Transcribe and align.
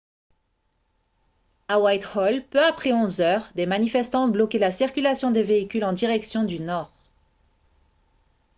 à 1.67 1.79
whitehall 1.79 2.43
peu 2.49 2.59
après 2.65 2.91
11 2.91 3.19
h 3.19 3.39
00 3.41 3.51
des 3.53 3.67
manifestants 3.67 4.23
ont 4.25 4.29
bloqué 4.29 4.57
la 4.57 4.71
circulation 4.71 5.29
des 5.29 5.43
véhicules 5.43 5.85
en 5.85 5.93
direction 5.93 6.43
du 6.43 6.59
nord 6.59 6.91